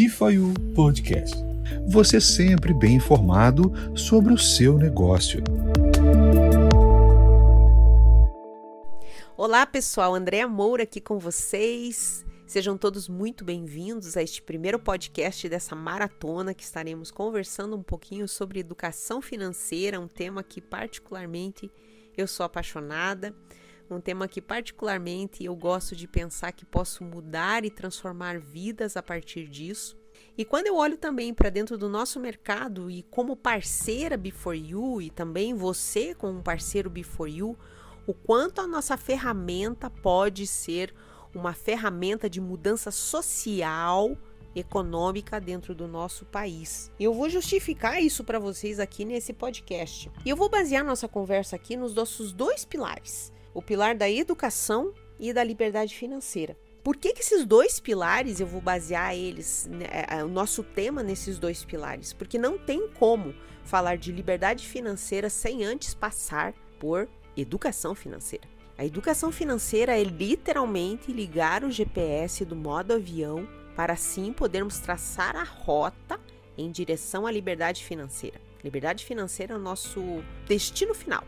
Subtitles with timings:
[0.00, 1.34] Bifayu Podcast.
[1.88, 5.42] Você sempre bem informado sobre o seu negócio.
[9.36, 12.24] Olá pessoal, Andréa Moura aqui com vocês.
[12.46, 18.28] Sejam todos muito bem-vindos a este primeiro podcast dessa maratona que estaremos conversando um pouquinho
[18.28, 21.68] sobre educação financeira, um tema que particularmente
[22.16, 23.34] eu sou apaixonada,
[23.90, 29.02] um tema que particularmente eu gosto de pensar que posso mudar e transformar vidas a
[29.02, 29.96] partir disso.
[30.36, 35.02] E quando eu olho também para dentro do nosso mercado e como parceira Before You
[35.02, 37.56] e também você como parceiro Before You,
[38.06, 40.94] o quanto a nossa ferramenta pode ser
[41.34, 44.16] uma ferramenta de mudança social,
[44.54, 46.90] econômica dentro do nosso país.
[46.98, 50.10] Eu vou justificar isso para vocês aqui nesse podcast.
[50.24, 54.92] E eu vou basear nossa conversa aqui nos nossos dois pilares: o pilar da educação
[55.18, 56.56] e da liberdade financeira.
[56.82, 60.62] Por que, que esses dois pilares eu vou basear eles, né, é, é, o nosso
[60.62, 62.12] tema nesses dois pilares?
[62.12, 63.34] Porque não tem como
[63.64, 68.48] falar de liberdade financeira sem antes passar por educação financeira.
[68.78, 75.36] A educação financeira é literalmente ligar o GPS do modo avião para assim podermos traçar
[75.36, 76.18] a rota
[76.56, 78.40] em direção à liberdade financeira.
[78.62, 80.00] Liberdade financeira é o nosso
[80.46, 81.24] destino final.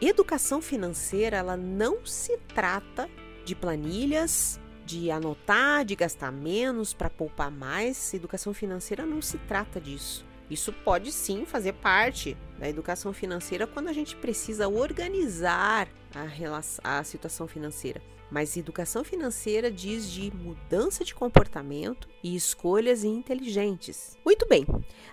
[0.00, 3.08] Educação financeira, ela não se trata
[3.44, 8.14] de planilhas, de anotar, de gastar menos para poupar mais.
[8.14, 10.24] Educação financeira não se trata disso.
[10.50, 16.80] Isso pode sim fazer parte da educação financeira quando a gente precisa organizar a, relação,
[16.82, 18.02] a situação financeira.
[18.30, 24.16] Mas educação financeira diz de mudança de comportamento e escolhas inteligentes.
[24.24, 24.64] Muito bem.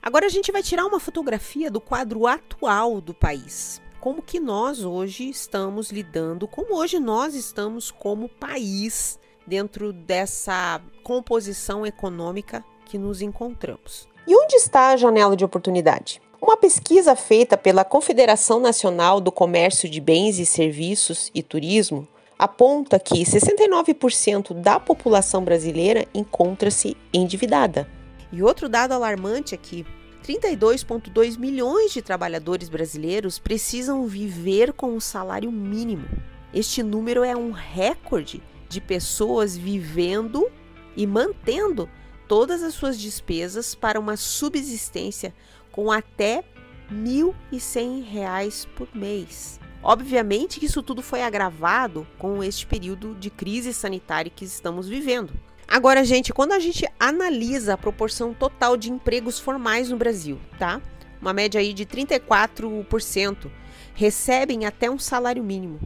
[0.00, 3.80] Agora a gente vai tirar uma fotografia do quadro atual do país.
[4.06, 11.84] Como que nós hoje estamos lidando, como hoje nós estamos como país dentro dessa composição
[11.84, 14.08] econômica que nos encontramos.
[14.24, 16.22] E onde está a janela de oportunidade?
[16.40, 22.06] Uma pesquisa feita pela Confederação Nacional do Comércio de Bens e Serviços e Turismo
[22.38, 27.88] aponta que 69% da população brasileira encontra-se endividada.
[28.32, 29.84] E outro dado alarmante é que
[30.26, 36.08] 32,2 milhões de trabalhadores brasileiros precisam viver com um salário mínimo.
[36.52, 40.50] Este número é um recorde de pessoas vivendo
[40.96, 41.88] e mantendo
[42.26, 45.32] todas as suas despesas para uma subsistência
[45.70, 46.42] com até
[46.88, 49.60] R$ 1.100 por mês.
[49.80, 55.32] Obviamente que isso tudo foi agravado com este período de crise sanitária que estamos vivendo.
[55.68, 60.80] Agora, gente, quando a gente analisa a proporção total de empregos formais no Brasil, tá?
[61.20, 63.50] Uma média aí de 34%
[63.94, 65.80] recebem até um salário mínimo.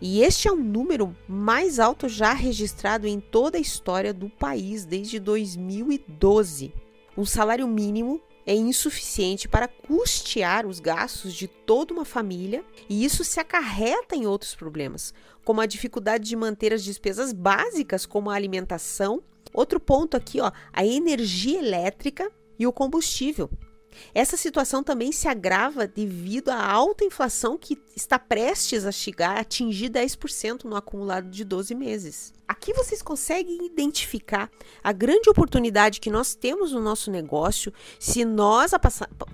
[0.00, 4.84] E este é o número mais alto já registrado em toda a história do país
[4.84, 6.72] desde 2012.
[7.16, 13.22] Um salário mínimo é insuficiente para custear os gastos de toda uma família e isso
[13.22, 15.12] se acarreta em outros problemas,
[15.44, 19.22] como a dificuldade de manter as despesas básicas, como a alimentação.
[19.52, 23.50] Outro ponto aqui, ó, a energia elétrica e o combustível.
[24.14, 29.40] Essa situação também se agrava devido à alta inflação que está prestes a chegar a
[29.40, 32.32] atingir 10% no acumulado de 12 meses.
[32.46, 34.50] Aqui vocês conseguem identificar
[34.82, 38.72] a grande oportunidade que nós temos no nosso negócio se nós,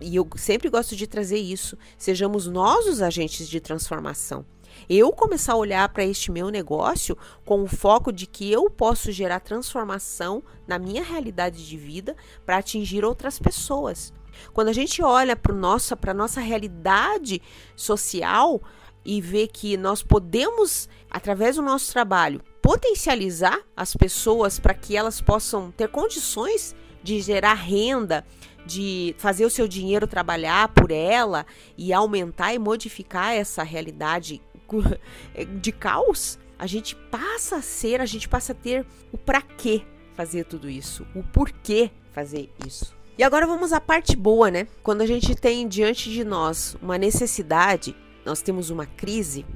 [0.01, 4.45] e eu sempre gosto de trazer isso, sejamos nós os agentes de transformação
[4.89, 9.11] eu começar a olhar para este meu negócio com o foco de que eu posso
[9.13, 14.13] gerar transformação na minha realidade de vida para atingir outras pessoas.
[14.53, 17.41] Quando a gente olha para nossa para nossa realidade
[17.77, 18.63] social
[19.05, 25.21] e vê que nós podemos através do nosso trabalho potencializar as pessoas para que elas
[25.21, 28.25] possam ter condições de gerar renda,
[28.65, 31.45] de fazer o seu dinheiro trabalhar por ela
[31.77, 34.41] e aumentar e modificar essa realidade
[35.61, 39.83] de caos, a gente passa a ser, a gente passa a ter o para quê
[40.15, 42.97] fazer tudo isso, o porquê fazer isso.
[43.17, 44.67] E agora vamos à parte boa, né?
[44.83, 47.95] Quando a gente tem diante de nós uma necessidade,
[48.27, 49.47] nós temos uma crise,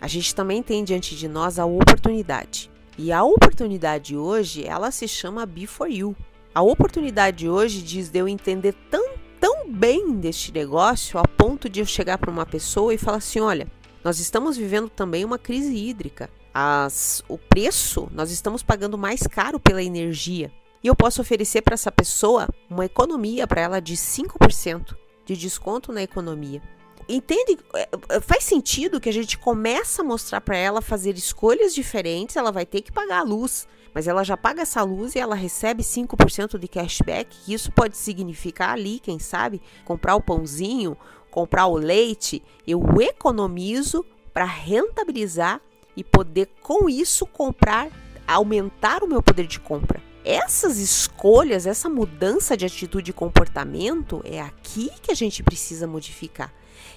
[0.00, 2.70] a gente também tem diante de nós a oportunidade.
[2.96, 6.14] E a oportunidade hoje, ela se chama Be For You.
[6.54, 11.80] A oportunidade hoje diz de eu entender tão, tão bem deste negócio a ponto de
[11.80, 13.66] eu chegar para uma pessoa e falar assim: olha,
[14.04, 16.30] nós estamos vivendo também uma crise hídrica.
[16.54, 20.52] As, o preço, nós estamos pagando mais caro pela energia
[20.84, 24.94] e eu posso oferecer para essa pessoa uma economia para ela de 5%
[25.24, 26.62] de desconto na economia.
[27.08, 27.58] Entende?
[27.74, 32.36] É, é, faz sentido que a gente começa a mostrar para ela fazer escolhas diferentes,
[32.36, 35.34] ela vai ter que pagar a luz, mas ela já paga essa luz e ela
[35.34, 37.34] recebe 5% de cashback.
[37.50, 40.96] Isso pode significar ali, quem sabe, comprar o pãozinho,
[41.30, 42.42] comprar o leite.
[42.66, 45.60] Eu economizo para rentabilizar
[45.96, 47.88] e poder com isso comprar,
[48.26, 50.02] aumentar o meu poder de compra.
[50.24, 56.52] Essas escolhas, essa mudança de atitude e comportamento é aqui que a gente precisa modificar.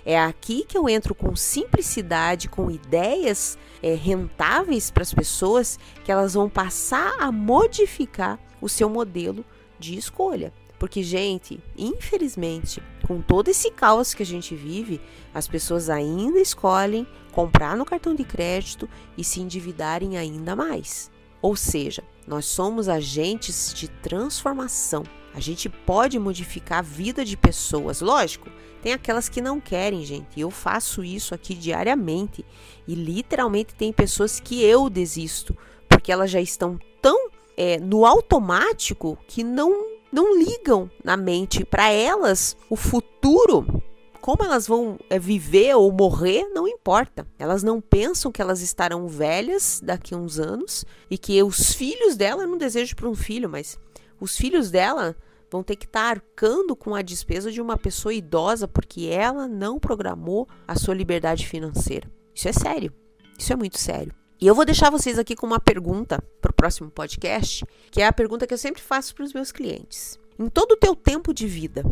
[0.06, 6.12] É aqui que eu entro com simplicidade, com ideias é, rentáveis para as pessoas, que
[6.12, 9.44] elas vão passar a modificar o seu modelo
[9.78, 10.54] de escolha.
[10.80, 15.02] Porque, gente, infelizmente, com todo esse caos que a gente vive,
[15.34, 18.88] as pessoas ainda escolhem comprar no cartão de crédito
[19.18, 21.12] e se endividarem ainda mais.
[21.42, 25.04] Ou seja, nós somos agentes de transformação.
[25.34, 28.01] A gente pode modificar a vida de pessoas.
[28.01, 28.50] Lógico,
[28.81, 30.39] tem aquelas que não querem, gente.
[30.39, 32.44] Eu faço isso aqui diariamente.
[32.88, 35.56] E literalmente tem pessoas que eu desisto,
[35.88, 41.66] porque elas já estão tão é, no automático que não não ligam na mente.
[41.66, 43.83] Para elas, o futuro,
[44.18, 47.28] como elas vão é, viver ou morrer, não importa.
[47.40, 52.16] Elas não pensam que elas estarão velhas daqui a uns anos e que os filhos
[52.16, 53.78] dela, eu não desejo para um filho, mas
[54.19, 55.16] os filhos dela
[55.50, 59.48] vão ter que estar tá arcando com a despesa de uma pessoa idosa porque ela
[59.48, 62.12] não programou a sua liberdade financeira.
[62.34, 62.94] Isso é sério.
[63.38, 64.14] Isso é muito sério.
[64.40, 68.06] E eu vou deixar vocês aqui com uma pergunta para o próximo podcast, que é
[68.06, 70.19] a pergunta que eu sempre faço para os meus clientes.
[70.38, 71.84] Em todo o teu tempo de vida,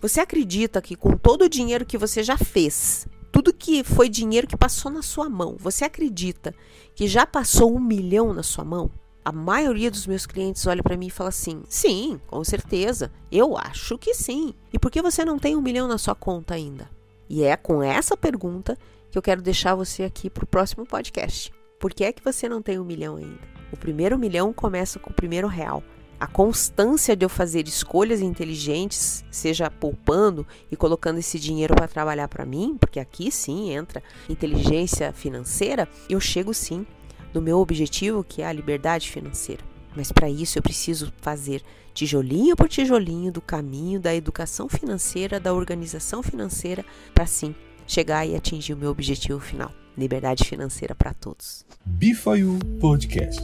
[0.00, 4.46] você acredita que com todo o dinheiro que você já fez, tudo que foi dinheiro
[4.46, 6.54] que passou na sua mão, você acredita
[6.94, 8.90] que já passou um milhão na sua mão?
[9.24, 13.58] A maioria dos meus clientes olha para mim e fala assim: sim, com certeza, eu
[13.58, 14.54] acho que sim.
[14.72, 16.88] E por que você não tem um milhão na sua conta ainda?
[17.28, 18.78] E é com essa pergunta
[19.10, 21.52] que eu quero deixar você aqui para o próximo podcast.
[21.78, 23.40] Por que é que você não tem um milhão ainda?
[23.70, 25.82] O primeiro milhão começa com o primeiro real.
[26.20, 32.26] A constância de eu fazer escolhas inteligentes, seja poupando e colocando esse dinheiro para trabalhar
[32.26, 36.84] para mim, porque aqui sim entra inteligência financeira, eu chego sim
[37.32, 39.62] no meu objetivo, que é a liberdade financeira.
[39.94, 41.62] Mas para isso eu preciso fazer
[41.94, 46.84] tijolinho por tijolinho do caminho da educação financeira, da organização financeira,
[47.14, 47.54] para sim
[47.86, 49.72] chegar e atingir o meu objetivo final.
[49.96, 51.64] Liberdade financeira para todos.
[51.84, 53.40] Bifayu Podcast.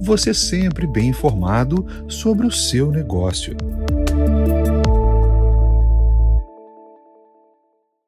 [0.00, 3.56] Você sempre bem informado sobre o seu negócio.